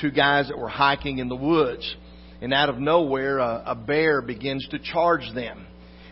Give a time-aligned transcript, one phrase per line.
[0.00, 1.96] two guys that were hiking in the woods.
[2.40, 5.66] And out of nowhere, a, a bear begins to charge them.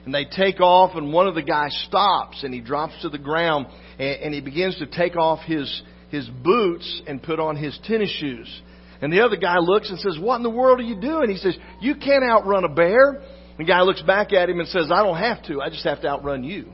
[0.05, 3.19] And they take off, and one of the guys stops, and he drops to the
[3.19, 3.67] ground,
[3.99, 8.11] and, and he begins to take off his, his boots and put on his tennis
[8.11, 8.63] shoes.
[9.01, 11.31] And the other guy looks and says, What in the world are you doing?
[11.31, 13.23] He says, You can't outrun a bear.
[13.59, 15.61] The guy looks back at him and says, I don't have to.
[15.61, 16.71] I just have to outrun you.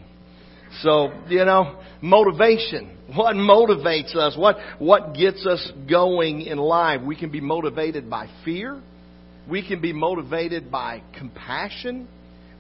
[0.82, 2.96] So, you know, motivation.
[3.14, 4.37] What motivates us?
[4.37, 7.02] What, what gets us going in life?
[7.02, 8.80] We can be motivated by fear.
[9.48, 12.06] We can be motivated by compassion.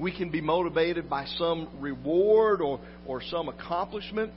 [0.00, 4.32] We can be motivated by some reward or, or some accomplishment.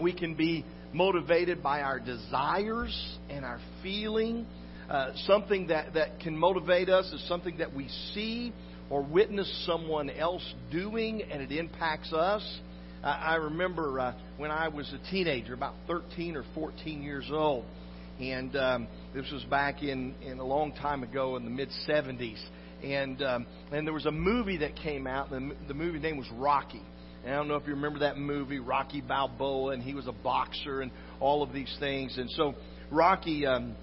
[0.00, 4.46] We can be motivated by our desires and our feeling.
[4.88, 8.52] Uh, something that, that can motivate us is something that we see
[8.88, 12.42] or witness someone else doing and it impacts us.
[13.06, 17.66] I remember uh, when I was a teenager, about 13 or 14 years old,
[18.18, 22.42] and um, this was back in, in a long time ago in the mid 70s.
[22.82, 25.30] And um, and there was a movie that came out.
[25.30, 26.82] The, the movie name was Rocky.
[27.24, 30.12] And I don't know if you remember that movie, Rocky Balboa, and he was a
[30.12, 32.16] boxer and all of these things.
[32.18, 32.54] And so
[32.90, 33.74] Rocky um,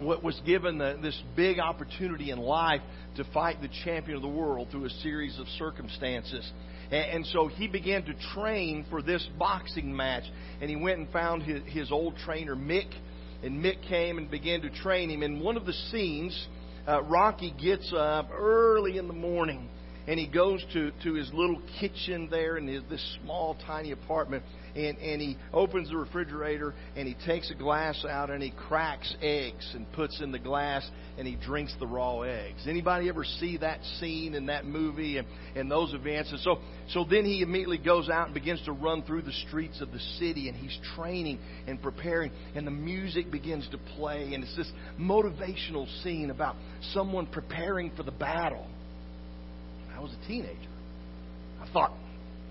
[0.00, 2.80] what was given the, this big opportunity in life
[3.16, 6.50] to fight the champion of the world through a series of circumstances.
[6.90, 10.24] And so he began to train for this boxing match.
[10.60, 12.90] And he went and found his, his old trainer, Mick.
[13.42, 15.22] And Mick came and began to train him.
[15.22, 16.48] In one of the scenes,
[16.86, 19.68] uh, Rocky gets up early in the morning
[20.06, 24.42] and he goes to, to his little kitchen there in his, this small, tiny apartment
[24.74, 29.14] and, and he opens the refrigerator and he takes a glass out and he cracks
[29.22, 32.66] eggs and puts in the glass and he drinks the raw eggs.
[32.66, 36.30] Anybody ever see that scene in that movie and, and those events?
[36.30, 36.58] And so,
[36.90, 40.00] so then he immediately goes out and begins to run through the streets of the
[40.18, 44.70] city and he's training and preparing and the music begins to play and it's this
[44.98, 46.56] motivational scene about
[46.92, 48.66] someone preparing for the battle.
[49.94, 50.56] I was a teenager.
[51.60, 51.92] I thought,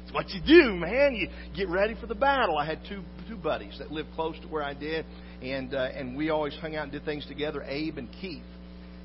[0.09, 1.15] it's what you do, man.
[1.15, 2.58] You get ready for the battle.
[2.58, 5.05] I had two two buddies that lived close to where I did,
[5.42, 7.64] and uh, and we always hung out and did things together.
[7.64, 8.43] Abe and Keith.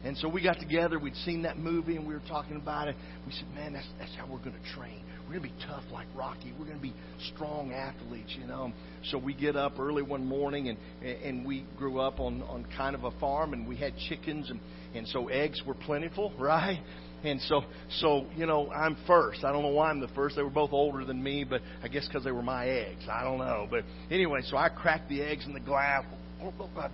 [0.02, 0.98] And so we got together.
[0.98, 2.96] We'd seen that movie, and we were talking about it.
[3.26, 5.02] We said, "Man, that's that's how we're going to train.
[5.26, 6.52] We're going to be tough like Rocky.
[6.58, 6.94] We're going to be
[7.34, 8.72] strong athletes, you know."
[9.04, 12.94] So we get up early one morning, and and we grew up on on kind
[12.94, 14.60] of a farm, and we had chickens, and
[14.94, 16.80] and so eggs were plentiful, right?
[17.24, 17.62] And so,
[18.00, 19.44] so you know, I'm first.
[19.44, 20.36] I don't know why I'm the first.
[20.36, 23.04] They were both older than me, but I guess because they were my eggs.
[23.10, 23.66] I don't know.
[23.70, 26.04] But anyway, so I cracked the eggs in the glass.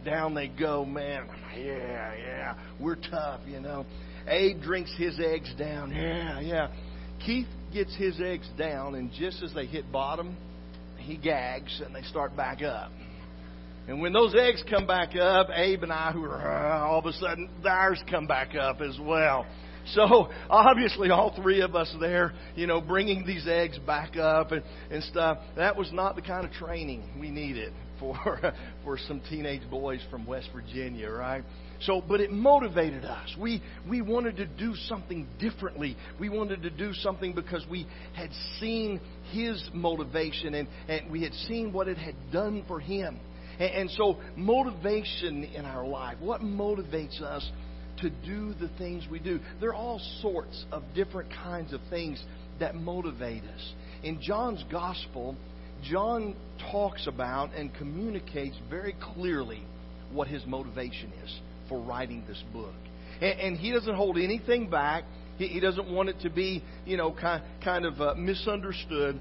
[0.04, 1.26] Down they go, man.
[1.56, 2.54] Yeah, yeah.
[2.78, 3.84] We're tough, you know.
[4.28, 5.90] Abe drinks his eggs down.
[5.90, 6.68] Yeah, yeah.
[7.26, 10.36] Keith gets his eggs down, and just as they hit bottom,
[10.98, 12.92] he gags and they start back up.
[13.88, 17.12] And when those eggs come back up, Abe and I, who are all of a
[17.14, 19.46] sudden, ours come back up as well.
[19.94, 24.62] So obviously, all three of us there, you know, bringing these eggs back up and,
[24.90, 25.38] and stuff.
[25.56, 28.16] That was not the kind of training we needed for
[28.84, 31.44] for some teenage boys from West Virginia, right?
[31.82, 33.34] So, but it motivated us.
[33.38, 35.96] We we wanted to do something differently.
[36.18, 39.00] We wanted to do something because we had seen
[39.32, 43.18] his motivation and, and we had seen what it had done for him.
[43.58, 46.16] And, and so, motivation in our life.
[46.20, 47.48] What motivates us
[48.02, 49.40] to do the things we do.
[49.60, 52.22] There are all sorts of different kinds of things
[52.58, 53.72] that motivate us.
[54.02, 55.36] In John's gospel,
[55.82, 56.34] John
[56.70, 59.62] talks about and communicates very clearly
[60.12, 62.74] what his motivation is for writing this book.
[63.20, 65.04] And, and he doesn't hold anything back.
[65.38, 69.20] He, he, doesn't want it to be, you know, kind, kind of uh, misunderstood.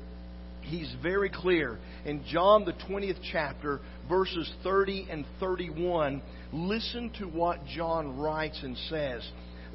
[0.61, 1.79] He's very clear.
[2.05, 6.21] In John, the 20th chapter, verses 30 and 31,
[6.51, 9.29] listen to what John writes and says.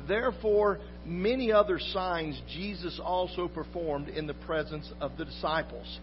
[0.06, 6.00] Therefore, many other signs Jesus also performed in the presence of the disciples,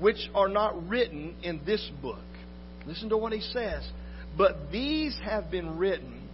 [0.00, 2.18] which are not written in this book.
[2.86, 3.86] Listen to what he says.
[4.36, 6.28] But these have been written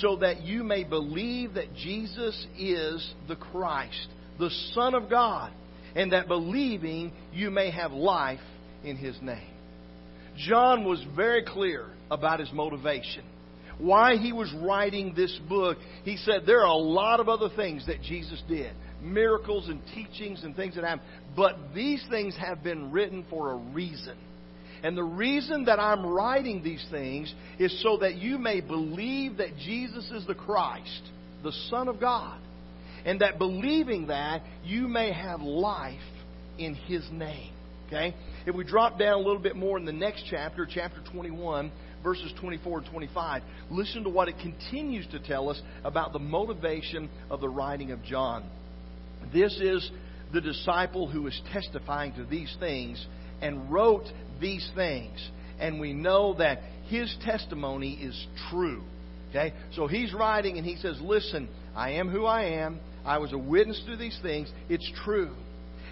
[0.00, 4.08] so that you may believe that Jesus is the Christ,
[4.38, 5.52] the Son of God,
[5.94, 8.40] and that believing you may have life
[8.82, 9.53] in his name.
[10.36, 13.24] John was very clear about his motivation.
[13.78, 17.86] Why he was writing this book, he said there are a lot of other things
[17.86, 18.72] that Jesus did
[19.04, 21.06] miracles and teachings and things that happened.
[21.36, 24.16] But these things have been written for a reason.
[24.82, 29.56] And the reason that I'm writing these things is so that you may believe that
[29.56, 31.02] Jesus is the Christ,
[31.42, 32.38] the Son of God.
[33.04, 35.98] And that believing that, you may have life
[36.58, 37.52] in His name.
[37.86, 38.14] Okay?
[38.46, 41.70] If we drop down a little bit more in the next chapter, chapter 21,
[42.02, 47.08] verses 24 and 25, listen to what it continues to tell us about the motivation
[47.30, 48.44] of the writing of John.
[49.32, 49.90] This is
[50.32, 53.04] the disciple who is testifying to these things
[53.40, 54.04] and wrote
[54.40, 55.30] these things.
[55.58, 58.82] And we know that his testimony is true.
[59.30, 59.52] Okay?
[59.74, 62.80] So he's writing and he says, Listen, I am who I am.
[63.04, 64.50] I was a witness to these things.
[64.68, 65.34] It's true.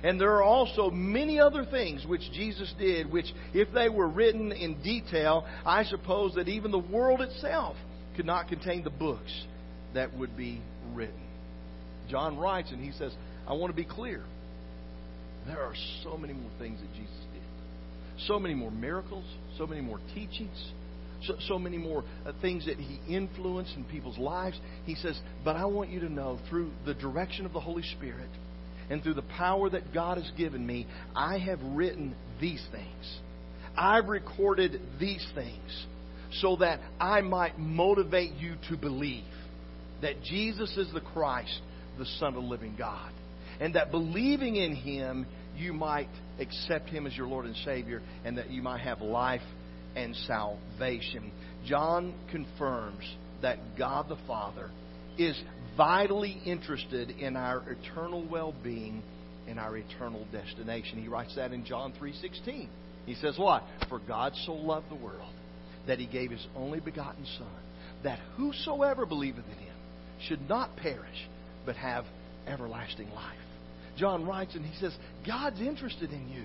[0.03, 4.51] And there are also many other things which Jesus did, which, if they were written
[4.51, 7.77] in detail, I suppose that even the world itself
[8.17, 9.33] could not contain the books
[9.95, 10.61] that would be
[10.93, 11.23] written.
[12.11, 13.13] John writes and he says,
[13.47, 14.25] I want to be clear.
[15.47, 17.43] There are so many more things that Jesus did.
[18.27, 19.25] So many more miracles,
[19.57, 20.73] so many more teachings,
[21.23, 24.59] so, so many more uh, things that he influenced in people's lives.
[24.85, 28.29] He says, But I want you to know through the direction of the Holy Spirit
[28.91, 33.19] and through the power that God has given me, I have written these things.
[33.77, 35.87] I've recorded these things
[36.41, 39.25] so that I might motivate you to believe
[40.03, 41.61] that Jesus is the Christ,
[41.99, 43.13] the Son of the living God.
[43.61, 45.27] And that believing in Him,
[45.57, 46.09] you might
[46.41, 49.43] accept Him as your Lord and Savior, and that you might have life
[49.95, 51.31] and salvation.
[51.67, 53.05] John confirms
[53.43, 54.71] that God the Father
[55.19, 55.41] is
[55.77, 59.03] vitally interested in our eternal well-being
[59.49, 61.03] and our eternal destination.
[61.03, 62.69] He writes that in John 3:16.
[63.07, 63.65] He says what?
[63.89, 65.33] For God so loved the world
[65.87, 67.49] that he gave his only begotten son
[68.05, 69.77] that whosoever believeth in him
[70.21, 71.29] should not perish
[71.67, 72.05] but have
[72.47, 73.37] everlasting life.
[73.97, 74.97] John writes and he says,
[75.27, 76.45] God's interested in you.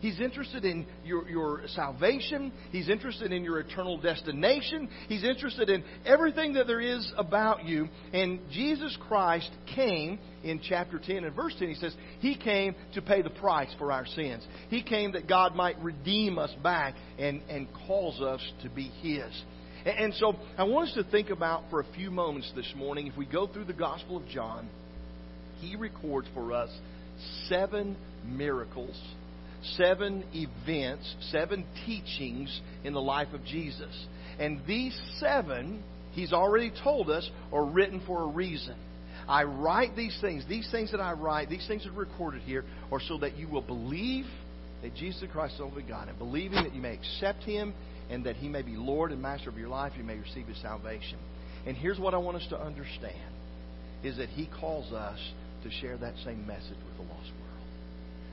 [0.00, 2.52] He's interested in your, your salvation.
[2.70, 4.88] He's interested in your eternal destination.
[5.08, 7.88] He's interested in everything that there is about you.
[8.12, 11.68] And Jesus Christ came in chapter 10 and verse 10.
[11.68, 14.46] He says, He came to pay the price for our sins.
[14.68, 19.42] He came that God might redeem us back and, and cause us to be His.
[19.84, 23.16] And so I want us to think about for a few moments this morning, if
[23.16, 24.68] we go through the Gospel of John,
[25.60, 26.70] he records for us
[27.48, 29.00] seven miracles
[29.76, 34.06] seven events, seven teachings in the life of Jesus.
[34.38, 35.82] And these seven,
[36.12, 38.76] he's already told us, are written for a reason.
[39.28, 42.64] I write these things, these things that I write, these things that are recorded here,
[42.90, 44.24] are so that you will believe
[44.82, 47.74] that Jesus Christ is the only God, and believing that you may accept Him
[48.10, 50.60] and that He may be Lord and Master of your life, you may receive His
[50.62, 51.18] salvation.
[51.66, 53.34] And here's what I want us to understand
[54.02, 55.18] is that He calls us
[55.64, 56.97] to share that same message with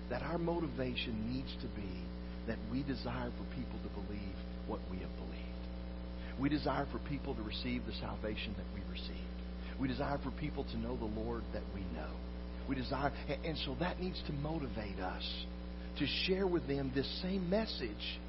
[0.09, 2.03] that our motivation needs to be
[2.47, 4.35] that we desire for people to believe
[4.67, 5.35] what we have believed.
[6.39, 9.35] We desire for people to receive the salvation that we received.
[9.79, 12.11] We desire for people to know the Lord that we know.
[12.67, 13.11] We desire,
[13.43, 15.23] and so that needs to motivate us
[15.99, 18.19] to share with them this same message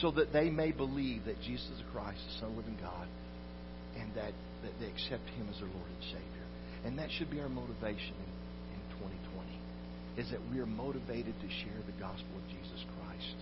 [0.00, 3.08] so that they may believe that Jesus is Christ, the Son of living God,
[3.98, 4.32] and that,
[4.62, 6.46] that they accept Him as their Lord and Savior.
[6.84, 8.14] And that should be our motivation
[10.18, 13.36] is that we are motivated to share the gospel of Jesus Christ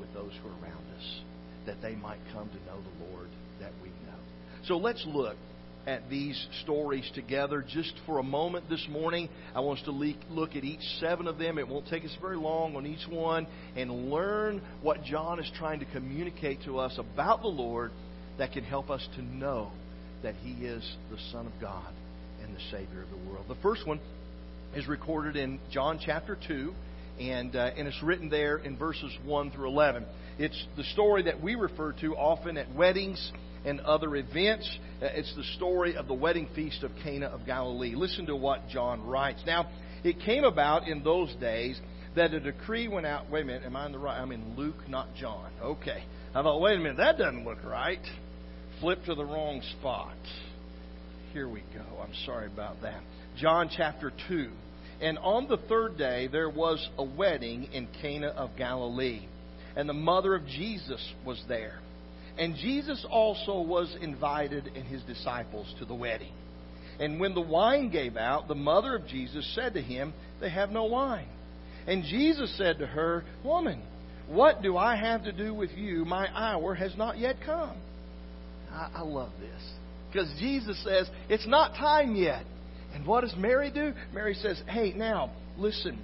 [0.00, 1.20] with those who are around us,
[1.64, 3.28] that they might come to know the Lord
[3.60, 4.18] that we know.
[4.64, 5.36] So let's look
[5.86, 9.28] at these stories together just for a moment this morning.
[9.54, 11.56] I want us to look at each seven of them.
[11.56, 15.78] It won't take us very long on each one and learn what John is trying
[15.80, 17.92] to communicate to us about the Lord
[18.38, 19.70] that can help us to know
[20.24, 21.92] that He is the Son of God
[22.42, 23.46] and the Savior of the world.
[23.48, 24.00] The first one
[24.74, 26.72] is recorded in John chapter 2,
[27.20, 30.04] and, uh, and it's written there in verses 1 through 11.
[30.38, 33.32] It's the story that we refer to often at weddings
[33.64, 34.78] and other events.
[35.02, 37.94] Uh, it's the story of the wedding feast of Cana of Galilee.
[37.94, 39.42] Listen to what John writes.
[39.46, 39.68] Now,
[40.04, 41.80] it came about in those days
[42.14, 43.30] that a decree went out.
[43.30, 44.20] Wait a minute, am I in the right?
[44.20, 45.50] I'm in Luke, not John.
[45.60, 46.04] Okay.
[46.34, 48.04] I thought, wait a minute, that doesn't look right.
[48.80, 50.16] Flip to the wrong spot.
[51.32, 51.84] Here we go.
[52.00, 53.02] I'm sorry about that.
[53.38, 54.50] John chapter 2.
[55.00, 59.26] And on the third day there was a wedding in Cana of Galilee,
[59.76, 61.78] and the mother of Jesus was there.
[62.36, 66.32] And Jesus also was invited and his disciples to the wedding.
[67.00, 70.70] And when the wine gave out, the mother of Jesus said to him, They have
[70.70, 71.28] no wine.
[71.86, 73.82] And Jesus said to her, Woman,
[74.28, 76.04] what do I have to do with you?
[76.04, 77.76] My hour has not yet come.
[78.70, 79.62] I, I love this.
[80.10, 82.44] Because Jesus says, It's not time yet.
[82.94, 83.92] And what does Mary do?
[84.12, 85.98] Mary says, Hey, now, listen.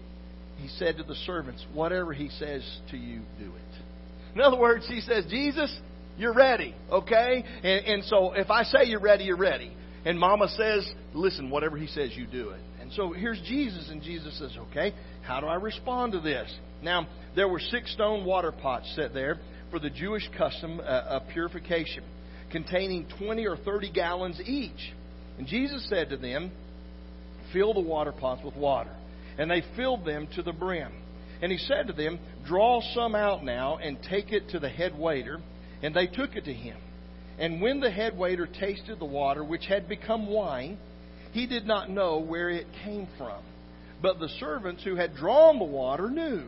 [0.59, 4.35] He said to the servants, Whatever he says to you, do it.
[4.35, 5.75] In other words, he says, Jesus,
[6.17, 7.45] you're ready, okay?
[7.63, 9.73] And, and so if I say you're ready, you're ready.
[10.05, 12.61] And Mama says, Listen, whatever he says, you do it.
[12.81, 16.53] And so here's Jesus, and Jesus says, Okay, how do I respond to this?
[16.83, 19.39] Now, there were six stone water pots set there
[19.71, 22.05] for the Jewish custom uh, of purification,
[22.53, 24.93] containing 20 or 30 gallons each.
[25.39, 26.53] And Jesus said to them,
[27.55, 28.91] Fill the water pots with water.
[29.39, 30.93] And they filled them to the brim.
[31.41, 34.99] And he said to them, Draw some out now and take it to the head
[34.99, 35.41] waiter.
[35.83, 36.77] And they took it to him.
[37.39, 40.79] And when the head waiter tasted the water, which had become wine,
[41.33, 43.43] he did not know where it came from.
[44.01, 46.45] But the servants who had drawn the water knew.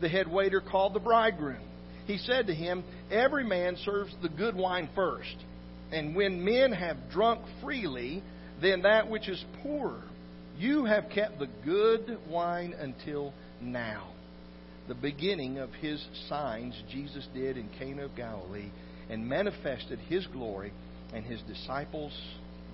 [0.00, 1.62] The head waiter called the bridegroom.
[2.06, 5.36] He said to him, Every man serves the good wine first,
[5.92, 8.22] and when men have drunk freely,
[8.60, 10.02] then that which is poorer.
[10.58, 14.12] You have kept the good wine until now.
[14.86, 18.70] The beginning of his signs Jesus did in Cana of Galilee
[19.10, 20.72] and manifested his glory,
[21.12, 22.12] and his disciples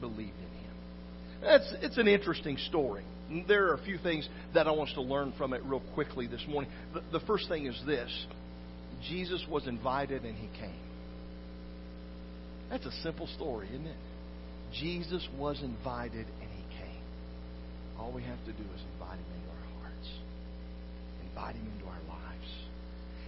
[0.00, 0.74] believed in him.
[1.40, 3.04] That's, it's an interesting story.
[3.48, 6.26] There are a few things that I want us to learn from it real quickly
[6.26, 6.70] this morning.
[6.92, 8.10] The, the first thing is this
[9.08, 10.82] Jesus was invited and he came.
[12.68, 13.96] That's a simple story, isn't it?
[14.72, 16.49] Jesus was invited and.
[18.00, 20.08] All we have to do is invite him into our hearts,
[21.20, 22.50] invite him into our lives,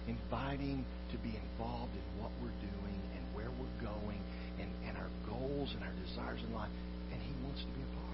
[0.09, 0.81] invite him
[1.13, 4.17] to be involved in what we're doing and where we're going
[4.57, 6.73] and, and our goals and our desires in life.
[7.13, 8.13] And he wants to be a part.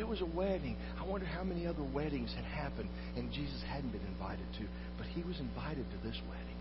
[0.00, 0.80] It was a wedding.
[0.98, 4.64] I wonder how many other weddings had happened and Jesus hadn't been invited to,
[4.96, 6.58] but he was invited to this wedding.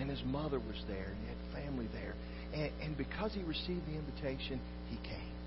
[0.00, 2.14] And his mother was there, and he had family there.
[2.56, 5.39] And, and because he received the invitation, he came.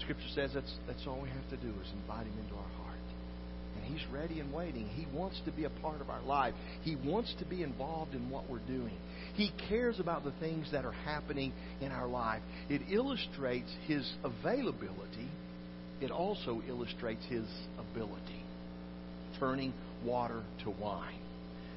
[0.00, 2.98] Scripture says that's, that's all we have to do is invite him into our heart.
[3.76, 4.86] And he's ready and waiting.
[4.88, 6.54] He wants to be a part of our life.
[6.82, 8.96] He wants to be involved in what we're doing.
[9.34, 12.42] He cares about the things that are happening in our life.
[12.68, 15.28] It illustrates his availability.
[16.00, 17.46] It also illustrates his
[17.78, 18.42] ability.
[19.38, 19.72] Turning
[20.04, 21.20] water to wine.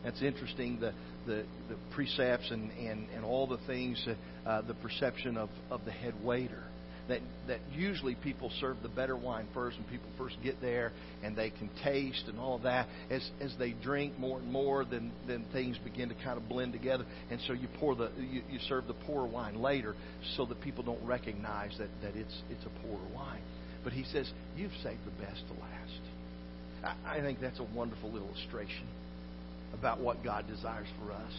[0.04, 0.80] That's interesting.
[0.80, 0.94] The,
[1.26, 4.06] the, the precepts and, and, and all the things,
[4.46, 6.64] uh, the perception of, of the head waiter.
[7.10, 11.36] That, that usually people serve the better wine first, and people first get there and
[11.36, 12.88] they can taste and all of that.
[13.10, 16.72] As as they drink more and more, then then things begin to kind of blend
[16.72, 19.96] together, and so you pour the you, you serve the poorer wine later,
[20.38, 23.42] so that people don't recognize that that it's it's a poorer wine.
[23.84, 26.96] But he says you've saved the best to last.
[27.06, 28.88] I, I think that's a wonderful illustration
[29.74, 31.34] about what God desires for us.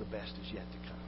[0.00, 1.01] The best is yet to come.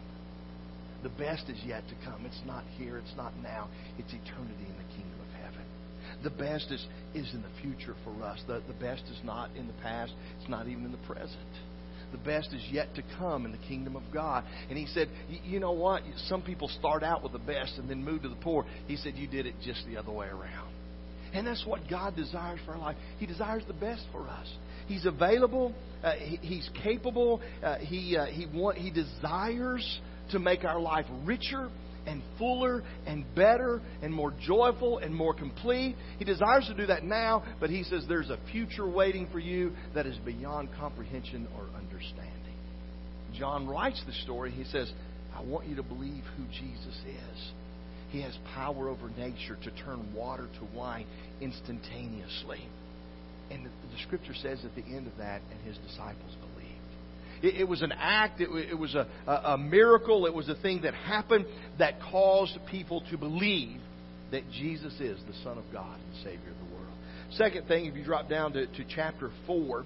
[1.05, 2.25] The best is yet to come.
[2.25, 3.69] It's not here, it's not now,
[3.99, 5.63] it's eternity in the kingdom of heaven.
[6.23, 6.85] The best is,
[7.15, 8.41] is in the future for us.
[8.47, 11.39] The, the best is not in the past, it's not even in the present.
[12.11, 14.45] The best is yet to come in the kingdom of God.
[14.71, 15.11] And he said,
[15.45, 16.03] You know what?
[16.29, 18.65] Some people start out with the best and then move to the poor.
[18.87, 20.73] He said, You did it just the other way around.
[21.35, 22.97] And that's what God desires for our life.
[23.19, 24.49] He desires the best for us.
[24.87, 25.75] He's available.
[26.03, 27.43] Uh, he, he's capable.
[27.63, 31.71] Uh, he uh, he want, he desires to make our life richer
[32.07, 35.97] and fuller and better and more joyful and more complete.
[36.19, 39.73] He desires to do that now, but he says there's a future waiting for you
[39.95, 42.31] that is beyond comprehension or understanding.
[43.39, 44.51] John writes the story.
[44.51, 44.93] He says,
[45.35, 47.53] I want you to believe who Jesus is.
[48.11, 51.07] He has power over nature to turn water to wine
[51.41, 52.69] instantaneously.
[53.51, 56.37] And the, the scripture says at the end of that, and his disciples.
[57.45, 60.55] It, it was an act, it, it was a, a, a miracle, it was a
[60.57, 61.47] thing that happened
[61.79, 63.81] that caused people to believe
[64.31, 66.95] that Jesus is the Son of God and Savior of the world.
[67.33, 69.85] Second thing, if you drop down to, to chapter 4,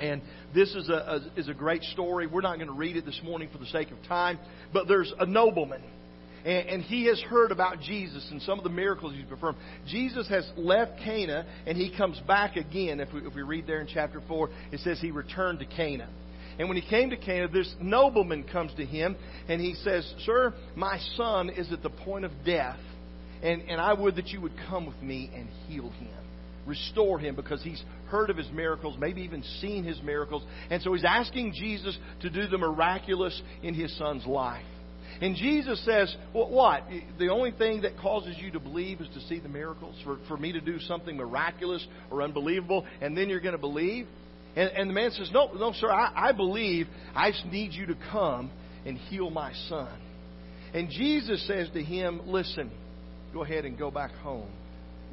[0.00, 0.22] and
[0.54, 2.28] this is a, a, is a great story.
[2.28, 4.38] We're not going to read it this morning for the sake of time,
[4.72, 5.82] but there's a nobleman
[6.44, 9.58] and, and he has heard about Jesus and some of the miracles he's performed.
[9.86, 13.00] Jesus has left Cana and he comes back again.
[13.00, 16.08] If we, if we read there in chapter 4, it says he returned to Cana.
[16.58, 19.16] And when he came to Cana, this nobleman comes to him
[19.48, 22.80] and he says, Sir, my son is at the point of death,
[23.42, 26.10] and, and I would that you would come with me and heal him.
[26.66, 30.42] Restore him because he's heard of his miracles, maybe even seen his miracles.
[30.70, 34.64] And so he's asking Jesus to do the miraculous in his son's life.
[35.20, 36.82] And Jesus says, well, what?
[37.18, 39.96] The only thing that causes you to believe is to see the miracles?
[40.04, 44.06] For, for me to do something miraculous or unbelievable, and then you're going to believe?
[44.58, 46.88] And, and the man says, No, no, sir, I, I believe.
[47.14, 48.50] I just need you to come
[48.84, 49.88] and heal my son.
[50.74, 52.72] And Jesus says to him, Listen,
[53.32, 54.50] go ahead and go back home.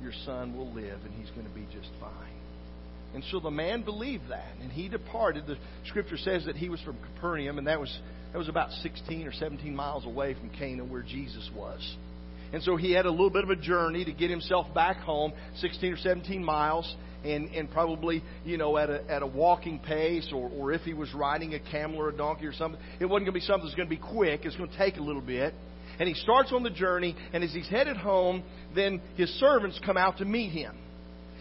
[0.02, 2.12] Your son will live, and he's going to be just fine.
[3.14, 5.46] And so the man believed that, and he departed.
[5.46, 7.96] The scripture says that he was from Capernaum, and that was
[8.34, 11.96] that was about 16 or 17 miles away from Cana where Jesus was.
[12.52, 15.34] And so he had a little bit of a journey to get himself back home,
[15.58, 16.96] 16 or 17 miles.
[17.26, 20.94] And, and probably, you know, at a, at a walking pace, or, or if he
[20.94, 23.66] was riding a camel or a donkey or something, it wasn't going to be something
[23.66, 24.42] that's going to be quick.
[24.44, 25.54] It's going to take a little bit.
[26.00, 28.44] And he starts on the journey, and as he's headed home,
[28.76, 30.76] then his servants come out to meet him.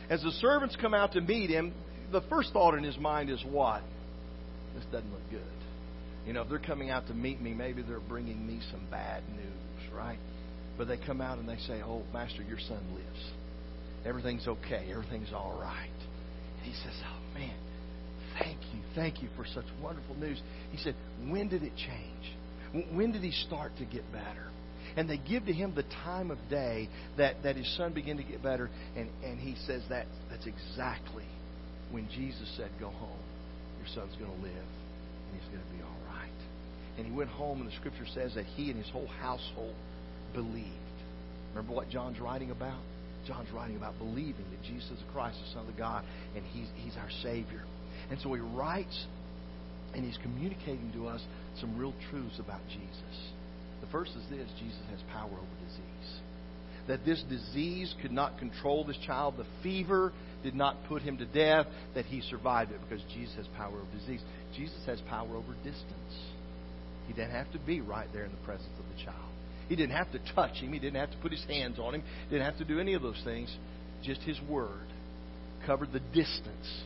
[0.08, 1.72] As the servants come out to meet him,
[2.12, 3.82] the first thought in his mind is what?
[4.74, 5.40] This doesn't look good.
[6.26, 9.22] You know, if they're coming out to meet me, maybe they're bringing me some bad
[9.30, 10.18] news, right?
[10.78, 13.30] But they come out and they say, Oh, Master, your son lives.
[14.04, 14.88] Everything's okay.
[14.90, 15.88] Everything's all right.
[16.58, 17.54] And he says, Oh, man,
[18.38, 18.80] thank you.
[18.94, 20.40] Thank you for such wonderful news.
[20.70, 20.94] He said,
[21.28, 22.86] When did it change?
[22.92, 24.48] When did he start to get better?
[24.96, 28.22] And they give to him the time of day that, that his son began to
[28.22, 28.70] get better.
[28.96, 31.26] And, and he says that that's exactly
[31.90, 33.18] when Jesus said, Go home.
[33.78, 36.30] Your son's going to live, and he's going to be all right.
[36.96, 39.74] And he went home, and the scripture says that he and his whole household
[40.32, 40.68] believed.
[41.50, 42.80] Remember what John's writing about?
[43.26, 46.04] John's writing about believing that Jesus is Christ, the Son of God,
[46.34, 47.64] and he's, he's our Savior.
[48.10, 49.06] And so he writes
[49.94, 51.22] and he's communicating to us
[51.60, 53.30] some real truths about Jesus.
[53.80, 56.20] The first is this Jesus has power over disease.
[56.88, 59.36] That this disease could not control this child.
[59.38, 60.12] The fever
[60.42, 61.66] did not put him to death.
[61.94, 64.20] That he survived it because Jesus has power over disease.
[64.54, 66.14] Jesus has power over distance.
[67.06, 69.33] He didn't have to be right there in the presence of the child.
[69.68, 70.72] He didn't have to touch him.
[70.72, 72.02] He didn't have to put his hands on him.
[72.30, 73.54] Didn't have to do any of those things.
[74.02, 74.86] Just his word
[75.66, 76.82] covered the distance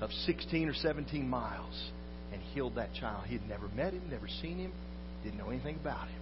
[0.00, 1.90] of 16 or 17 miles
[2.32, 3.24] and healed that child.
[3.26, 4.72] He had never met him, never seen him,
[5.22, 6.20] didn't know anything about him.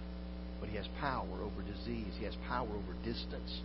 [0.59, 2.13] But he has power over disease.
[2.17, 3.61] He has power over distance.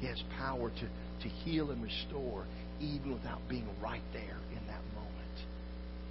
[0.00, 0.86] He has power to,
[1.22, 2.44] to heal and restore
[2.80, 5.36] even without being right there in that moment.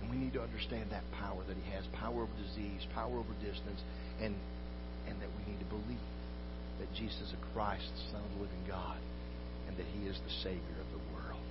[0.01, 3.33] And we need to understand that power that he has power over disease, power over
[3.43, 3.81] distance,
[4.21, 4.35] and
[5.07, 6.05] and that we need to believe
[6.79, 8.97] that Jesus is Christ, the Son of the living God,
[9.67, 11.41] and that He is the Savior of the world.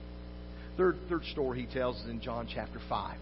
[0.77, 3.19] Third, third story he tells is in John chapter 5,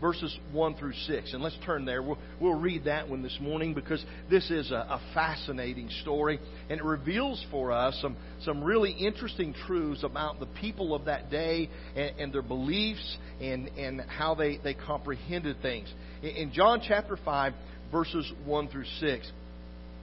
[0.00, 1.34] verses 1 through 6.
[1.34, 2.02] And let's turn there.
[2.02, 6.80] We'll, we'll read that one this morning because this is a, a fascinating story, and
[6.80, 11.68] it reveals for us some, some really interesting truths about the people of that day
[11.94, 15.92] and, and their beliefs and, and how they, they comprehended things.
[16.22, 17.52] In, in John chapter 5,
[17.90, 19.32] verses 1 through 6.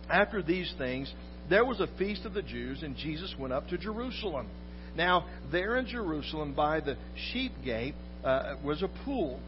[0.09, 1.11] After these things,
[1.49, 4.47] there was a feast of the Jews, and Jesus went up to Jerusalem.
[4.95, 6.97] Now, there in Jerusalem, by the
[7.31, 9.39] sheep gate, uh, was a pool,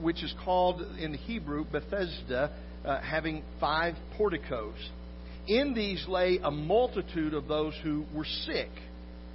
[0.00, 2.50] which is called in Hebrew Bethesda,
[2.84, 4.76] uh, having five porticos.
[5.48, 8.70] In these lay a multitude of those who were sick,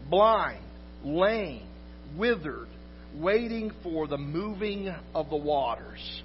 [0.10, 0.64] blind,
[1.04, 1.68] lame,
[2.16, 2.68] withered,
[3.16, 6.22] waiting for the moving of the waters.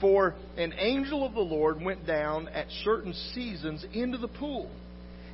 [0.00, 4.70] For an angel of the Lord went down at certain seasons into the pool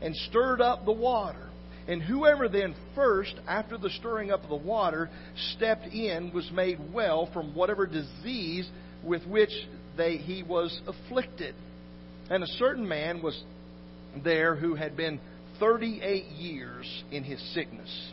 [0.02, 1.48] and stirred up the water.
[1.88, 5.08] And whoever then first, after the stirring up of the water,
[5.54, 8.68] stepped in was made well from whatever disease
[9.04, 9.52] with which
[9.96, 11.54] they, he was afflicted.
[12.28, 13.40] And a certain man was
[14.24, 15.20] there who had been
[15.60, 18.12] 38 years in his sickness.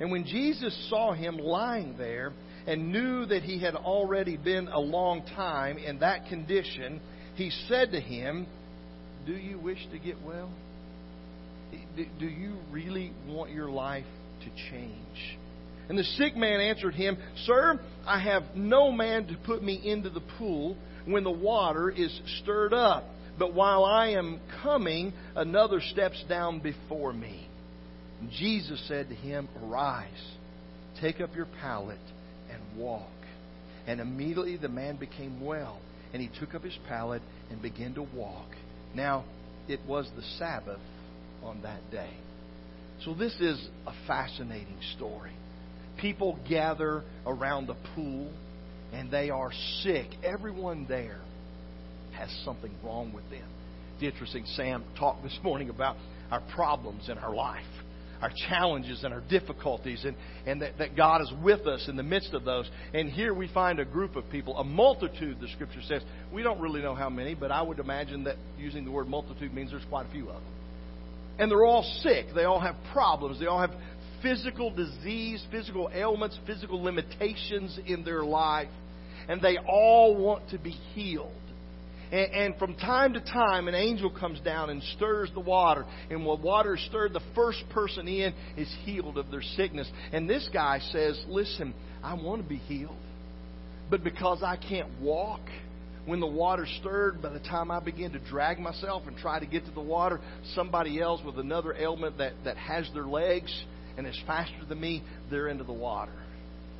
[0.00, 2.32] And when Jesus saw him lying there,
[2.66, 7.00] and knew that he had already been a long time in that condition,
[7.34, 8.46] he said to him,
[9.26, 10.50] Do you wish to get well?
[11.96, 14.06] Do you really want your life
[14.40, 15.38] to change?
[15.88, 20.08] And the sick man answered him, Sir, I have no man to put me into
[20.08, 23.04] the pool when the water is stirred up.
[23.38, 27.48] But while I am coming, another steps down before me.
[28.38, 30.08] Jesus said to him, Arise,
[31.00, 31.98] take up your pallet
[32.76, 33.10] walk.
[33.86, 35.78] And immediately the man became well,
[36.12, 38.48] and he took up his pallet and began to walk.
[38.94, 39.24] Now,
[39.68, 40.80] it was the Sabbath
[41.42, 42.10] on that day.
[43.04, 45.32] So, this is a fascinating story.
[46.00, 48.32] People gather around the pool,
[48.92, 49.50] and they are
[49.82, 50.06] sick.
[50.22, 51.20] Everyone there
[52.12, 53.46] has something wrong with them.
[53.94, 54.44] It's interesting.
[54.46, 55.96] Sam talked this morning about
[56.30, 57.64] our problems in our life
[58.24, 62.02] our challenges and our difficulties, and, and that, that God is with us in the
[62.02, 62.66] midst of those.
[62.94, 66.00] And here we find a group of people, a multitude, the scripture says.
[66.32, 69.52] We don't really know how many, but I would imagine that using the word multitude
[69.52, 70.52] means there's quite a few of them.
[71.38, 72.28] And they're all sick.
[72.34, 73.38] They all have problems.
[73.38, 73.72] They all have
[74.22, 78.70] physical disease, physical ailments, physical limitations in their life.
[79.28, 81.30] And they all want to be healed.
[82.12, 85.84] And, and from time to time, an angel comes down and stirs the water.
[86.10, 89.90] And when water is stirred, the first person in is healed of their sickness.
[90.12, 92.96] And this guy says, Listen, I want to be healed.
[93.90, 95.40] But because I can't walk,
[96.06, 99.46] when the water stirred, by the time I begin to drag myself and try to
[99.46, 100.20] get to the water,
[100.54, 103.52] somebody else with another ailment that, that has their legs
[103.96, 106.12] and is faster than me, they're into the water.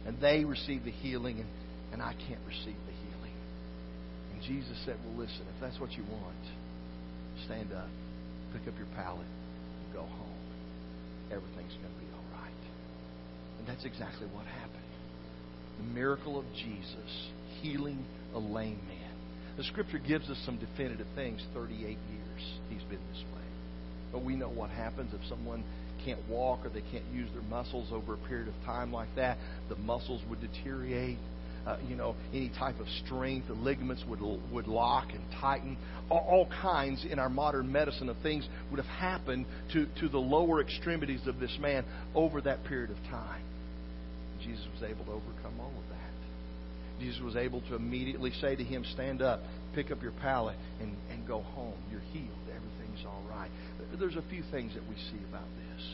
[0.07, 1.49] And they receive the healing, and,
[1.93, 2.94] and I can't receive the
[4.47, 6.45] Jesus said, Well, listen, if that's what you want,
[7.47, 7.89] stand up,
[8.53, 9.27] pick up your pallet,
[9.93, 10.41] go home.
[11.33, 12.63] Everything's going to be all right.
[13.59, 14.85] And that's exactly what happened.
[15.79, 17.31] The miracle of Jesus
[17.63, 18.05] healing
[18.35, 19.05] a lame man.
[19.57, 21.41] The scripture gives us some definitive things.
[21.55, 21.99] 38 years
[22.69, 23.45] he's been this way.
[24.13, 25.65] But we know what happens if someone
[26.05, 29.39] can't walk or they can't use their muscles over a period of time like that.
[29.69, 31.19] The muscles would deteriorate.
[31.67, 34.21] Uh, you know, any type of strength, the ligaments would
[34.53, 35.79] would lock and tighten.
[36.11, 40.19] All, all kinds in our modern medicine of things would have happened to to the
[40.19, 43.43] lower extremities of this man over that period of time.
[44.43, 46.05] Jesus was able to overcome all of that.
[47.01, 49.41] Jesus was able to immediately say to him, Stand up,
[49.75, 51.75] pick up your pallet, and, and go home.
[51.91, 52.29] You're healed.
[52.55, 53.51] Everything's all right.
[53.99, 55.87] There's a few things that we see about this.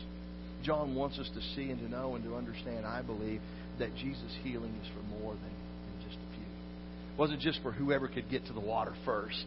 [0.62, 3.40] John wants us to see and to know and to understand, I believe,
[3.80, 6.44] that Jesus' healing is for more than, than just a few.
[6.44, 9.44] It wasn't just for whoever could get to the water first,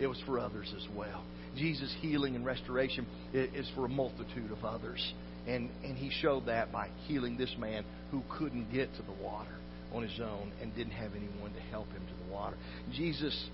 [0.00, 1.24] it was for others as well.
[1.56, 5.12] Jesus' healing and restoration is for a multitude of others.
[5.46, 9.54] And, and he showed that by healing this man who couldn't get to the water
[9.92, 12.56] on his own and didn't have anyone to help him to the water.
[12.92, 13.48] Jesus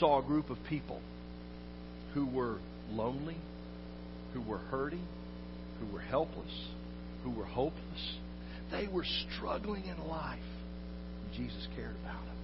[0.00, 1.00] saw a group of people
[2.14, 2.58] who were
[2.90, 3.36] lonely,
[4.32, 5.06] who were hurting,
[5.78, 6.68] who were helpless,
[7.22, 8.16] who were hopeless.
[8.74, 10.42] They were struggling in life.
[11.36, 12.36] Jesus cared about them.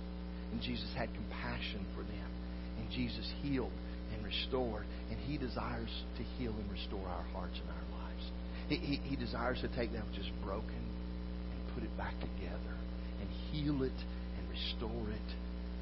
[0.53, 2.31] And Jesus had compassion for them.
[2.79, 3.73] And Jesus healed
[4.15, 4.87] and restored.
[5.11, 8.25] And He desires to heal and restore our hearts and our lives.
[8.69, 12.75] He, he, he desires to take that which is broken and put it back together
[13.21, 14.01] and heal it
[14.39, 15.31] and restore it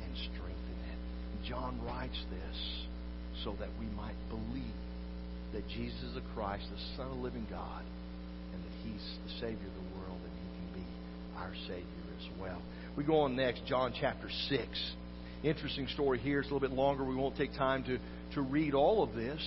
[0.04, 1.00] and strengthen it.
[1.36, 2.58] And John writes this
[3.44, 4.80] so that we might believe
[5.52, 7.84] that Jesus is the Christ, the Son of the living God,
[8.52, 10.88] and that He's the Savior of the world, and He can be
[11.38, 11.84] our Savior
[12.18, 12.60] as well.
[12.96, 14.92] We go on next, John chapter 6.
[15.44, 16.40] Interesting story here.
[16.40, 17.04] It's a little bit longer.
[17.04, 17.98] We won't take time to,
[18.34, 19.40] to read all of this.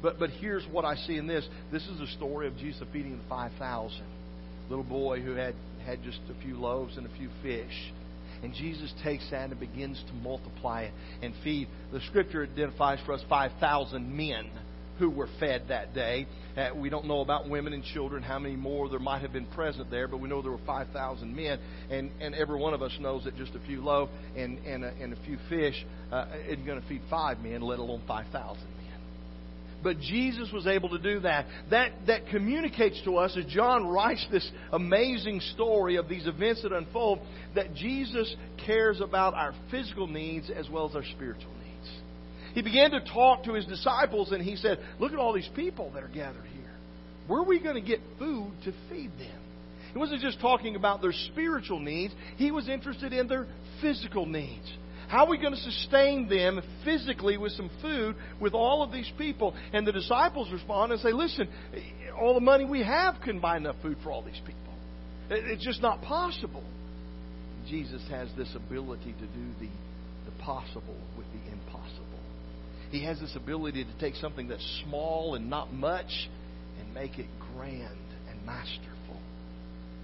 [0.00, 1.46] But, but here's what I see in this.
[1.70, 4.00] This is the story of Jesus feeding the 5,000.
[4.70, 7.92] Little boy who had, had just a few loaves and a few fish.
[8.42, 11.68] And Jesus takes that and begins to multiply it and feed.
[11.92, 14.48] The scripture identifies for us 5,000 men
[14.98, 16.26] who were fed that day.
[16.56, 19.46] Uh, we don't know about women and children, how many more there might have been
[19.46, 21.58] present there, but we know there were 5,000 men.
[21.90, 24.88] And, and every one of us knows that just a few loaves and, and, a,
[25.00, 25.74] and a few fish
[26.12, 29.00] uh, isn't going to feed five men, let alone 5,000 men.
[29.82, 31.46] but Jesus was able to do that.
[31.70, 36.72] That, that communicates to us as John writes this amazing story of these events that
[36.72, 37.20] unfold
[37.54, 38.34] that Jesus
[38.66, 41.52] cares about our physical needs as well as our spiritual.
[42.58, 45.92] He began to talk to his disciples and he said, Look at all these people
[45.94, 46.72] that are gathered here.
[47.28, 49.40] Where are we going to get food to feed them?
[49.92, 53.46] He wasn't just talking about their spiritual needs, he was interested in their
[53.80, 54.68] physical needs.
[55.06, 59.10] How are we going to sustain them physically with some food with all of these
[59.16, 59.54] people?
[59.72, 61.48] And the disciples respond and say, Listen,
[62.20, 64.74] all the money we have couldn't buy enough food for all these people.
[65.30, 66.64] It's just not possible.
[67.68, 69.68] Jesus has this ability to do the,
[70.28, 72.17] the possible with the impossible.
[72.90, 76.28] He has this ability to take something that's small and not much
[76.80, 77.98] and make it grand
[78.30, 79.20] and masterful.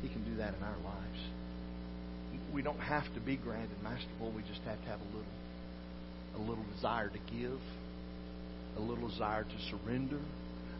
[0.02, 1.20] He can do that in our lives
[2.54, 4.32] we don't have to be grand and masterful.
[4.32, 5.34] We just have to have a little,
[6.36, 7.58] a little desire to give,
[8.76, 10.20] a little desire to surrender,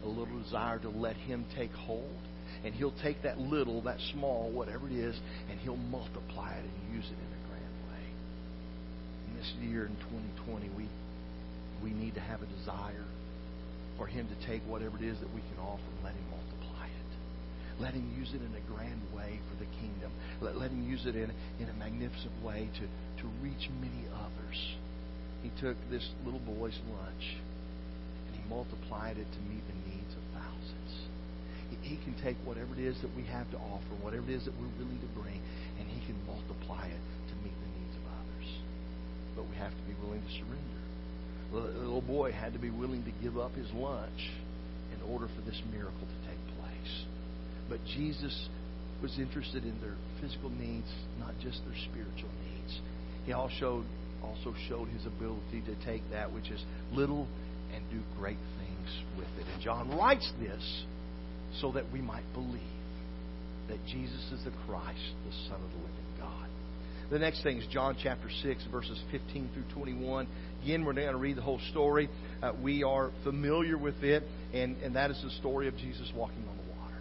[0.03, 2.17] a little desire to let Him take hold.
[2.63, 6.95] And He'll take that little, that small, whatever it is, and He'll multiply it and
[6.95, 8.05] use it in a grand way.
[9.27, 9.95] In this year in
[10.45, 10.87] 2020, we
[11.85, 13.05] we need to have a desire
[13.95, 16.89] for Him to take whatever it is that we can offer and let Him multiply
[16.89, 17.11] it.
[17.77, 20.09] Let Him use it in a grand way for the kingdom.
[20.41, 21.29] Let, let Him use it in,
[21.61, 22.89] in a magnificent way to,
[23.21, 24.57] to reach many others.
[25.45, 27.37] He took this little boy's lunch
[28.25, 30.91] and He multiplied it to meet the needs of thousands.
[31.69, 34.49] He, he can take whatever it is that we have to offer, whatever it is
[34.49, 35.37] that we're willing to bring,
[35.77, 38.49] and He can multiply it to meet the needs of others.
[39.37, 40.81] But we have to be willing to surrender.
[41.55, 44.31] The little boy had to be willing to give up his lunch
[44.93, 47.03] in order for this miracle to take place.
[47.69, 48.49] But Jesus
[49.01, 52.79] was interested in their physical needs, not just their spiritual needs.
[53.25, 53.83] He also
[54.23, 57.27] also showed his ability to take that which is little
[57.73, 59.45] and do great things with it.
[59.53, 60.83] And John writes this
[61.61, 62.61] so that we might believe
[63.69, 66.49] that Jesus is the Christ, the Son of the living God.
[67.11, 70.27] The next thing is John chapter 6, verses 15 through 21.
[70.65, 72.09] Again, we're not going to read the whole story.
[72.41, 76.39] Uh, we are familiar with it, and, and that is the story of Jesus walking
[76.39, 76.95] on the water.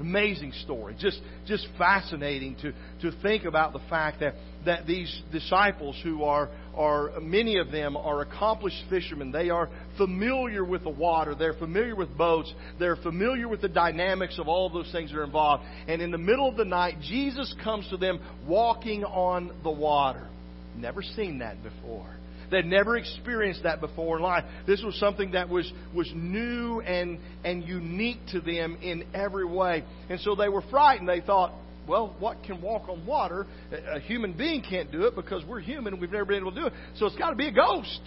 [0.00, 0.96] Amazing story.
[0.98, 2.72] Just, just fascinating to,
[3.02, 4.32] to think about the fact that,
[4.64, 9.30] that these disciples who are, are, many of them are accomplished fishermen.
[9.30, 11.34] They are familiar with the water.
[11.34, 12.50] They're familiar with boats.
[12.78, 15.64] They're familiar with the dynamics of all of those things that are involved.
[15.86, 20.28] And in the middle of the night, Jesus comes to them walking on the water.
[20.76, 22.08] Never seen that before.
[22.50, 24.44] They'd never experienced that before in life.
[24.66, 29.84] This was something that was, was new and, and unique to them in every way.
[30.10, 31.08] And so they were frightened.
[31.08, 31.54] They thought,
[31.88, 33.46] well, what can walk on water?
[33.94, 36.60] A human being can't do it because we're human and we've never been able to
[36.60, 36.74] do it.
[36.96, 38.00] So it's got to be a ghost.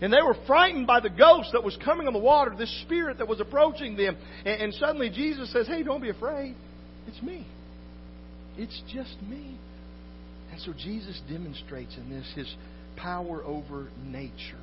[0.00, 3.18] And they were frightened by the ghost that was coming on the water, this spirit
[3.18, 4.16] that was approaching them.
[4.44, 6.56] And, and suddenly Jesus says, Hey, don't be afraid.
[7.06, 7.46] It's me.
[8.58, 9.58] It's just me.
[10.54, 12.54] And so Jesus demonstrates in this his
[12.94, 14.62] power over nature.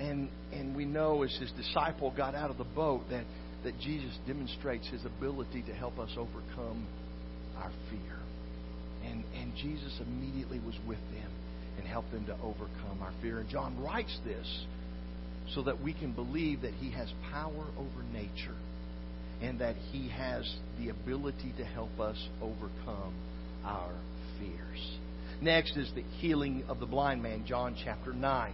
[0.00, 3.26] And, and we know as his disciple got out of the boat that,
[3.64, 6.86] that Jesus demonstrates his ability to help us overcome
[7.58, 8.16] our fear.
[9.04, 11.30] And, and Jesus immediately was with them
[11.76, 13.40] and helped them to overcome our fear.
[13.40, 14.64] And John writes this
[15.54, 18.56] so that we can believe that he has power over nature
[19.42, 23.13] and that he has the ability to help us overcome.
[25.44, 28.52] Next is the healing of the blind man, John chapter 9.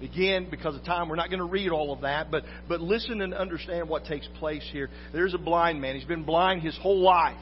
[0.00, 3.20] Again, because of time, we're not going to read all of that, but, but listen
[3.20, 4.88] and understand what takes place here.
[5.12, 5.96] There's a blind man.
[5.96, 7.36] He's been blind his whole life.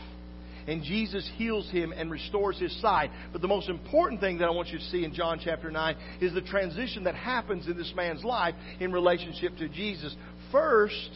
[0.66, 3.10] And Jesus heals him and restores his sight.
[3.30, 5.96] But the most important thing that I want you to see in John chapter 9
[6.22, 10.16] is the transition that happens in this man's life in relationship to Jesus.
[10.50, 11.10] First,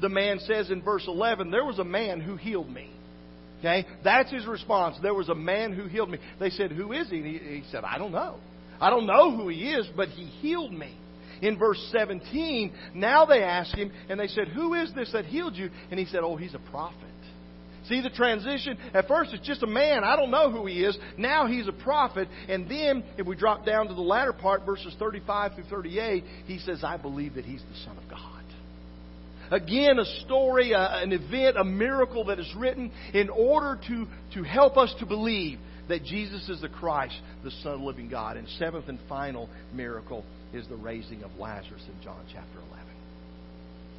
[0.00, 2.90] the man says in verse 11, There was a man who healed me.
[3.62, 3.86] Okay?
[4.02, 4.96] That's his response.
[5.00, 6.18] There was a man who healed me.
[6.40, 7.22] They said, Who is he?
[7.22, 7.38] he?
[7.38, 8.36] He said, I don't know.
[8.80, 10.98] I don't know who he is, but he healed me.
[11.40, 15.56] In verse 17, now they ask him, and they said, Who is this that healed
[15.56, 15.70] you?
[15.90, 16.98] And he said, Oh, he's a prophet.
[17.88, 18.78] See the transition?
[18.94, 20.04] At first, it's just a man.
[20.04, 20.96] I don't know who he is.
[21.18, 22.28] Now he's a prophet.
[22.48, 26.58] And then, if we drop down to the latter part, verses 35 through 38, he
[26.58, 28.41] says, I believe that he's the Son of God.
[29.52, 34.78] Again, a story, an event, a miracle that is written in order to, to help
[34.78, 38.38] us to believe that Jesus is the Christ, the Son of the living God.
[38.38, 42.91] And seventh and final miracle is the raising of Lazarus in John chapter 11.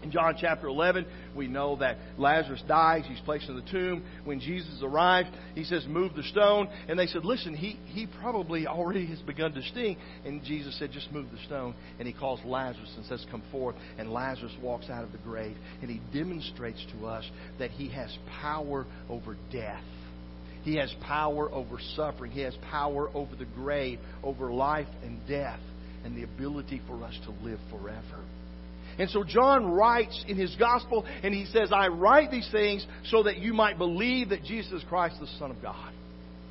[0.04, 3.06] In John chapter 11, we know that Lazarus dies.
[3.08, 4.04] He's placed in the tomb.
[4.26, 6.68] When Jesus arrived, he says, Move the stone.
[6.90, 9.98] And they said, Listen, he, he probably already has begun to stink.
[10.26, 11.74] And Jesus said, Just move the stone.
[12.00, 13.78] And he calls Lazarus and says, Come forth.
[13.98, 15.56] And Lazarus walks out of the grave.
[15.82, 17.24] And he demonstrates to us
[17.60, 19.84] that he has power over death.
[20.64, 22.32] He has power over suffering.
[22.32, 25.60] He has power over the grave, over life and death,
[26.04, 28.24] and the ability for us to live forever.
[29.00, 33.24] And so John writes in his gospel, and he says, I write these things so
[33.24, 35.92] that you might believe that Jesus Christ is the Son of God,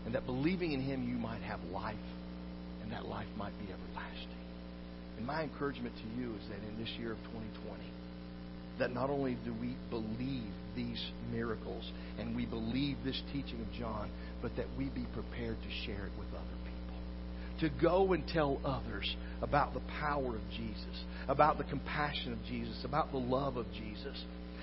[0.07, 1.97] and that believing in him you might have life,
[2.83, 4.29] and that life might be everlasting.
[5.19, 7.81] And my encouragement to you is that in this year of 2020,
[8.79, 11.01] that not only do we believe these
[11.31, 16.07] miracles and we believe this teaching of John, but that we be prepared to share
[16.07, 16.63] it with others
[17.63, 22.85] to go and tell others about the power of Jesus, about the compassion of Jesus,
[22.85, 24.21] about the love of Jesus,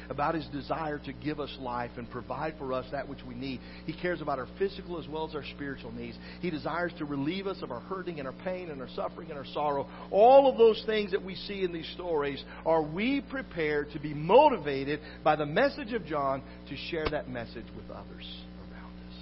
[0.10, 3.62] about his desire to give us life and provide for us that which we need.
[3.86, 6.18] He cares about our physical as well as our spiritual needs.
[6.42, 9.38] He desires to relieve us of our hurting and our pain and our suffering and
[9.38, 9.88] our sorrow.
[10.12, 14.14] All of those things that we see in these stories, are we prepared to be
[14.14, 18.26] motivated by the message of John to share that message with others
[18.60, 19.18] around us?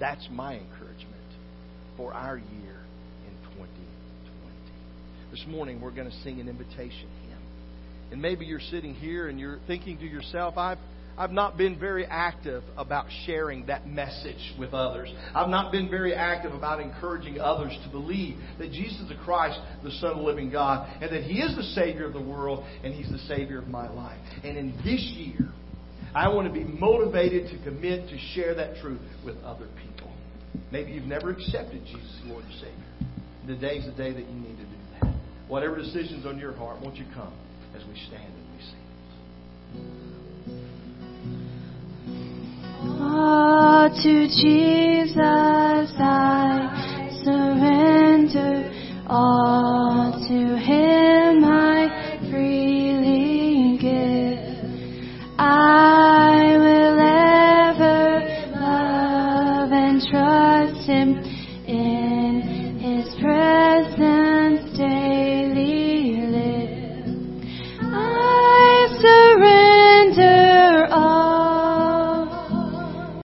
[0.00, 1.14] That's my encouragement
[1.96, 2.77] for our year
[5.30, 7.38] this morning we're going to sing an invitation hymn.
[8.12, 10.78] And maybe you're sitting here and you're thinking to yourself, I've
[11.18, 15.12] I've not been very active about sharing that message with others.
[15.34, 19.58] I've not been very active about encouraging others to believe that Jesus is the Christ,
[19.82, 22.64] the Son of the living God, and that He is the Savior of the world
[22.84, 24.20] and He's the Savior of my life.
[24.44, 25.48] And in this year,
[26.14, 30.12] I want to be motivated to commit to share that truth with other people.
[30.70, 32.88] Maybe you've never accepted Jesus as Lord and Savior.
[33.48, 34.67] Today's the day that you need to
[35.48, 37.32] Whatever decision's on your heart, won't you come
[37.74, 38.84] as we stand and we sing?
[43.00, 48.74] Oh, to Jesus I surrender.
[49.08, 50.67] All to Him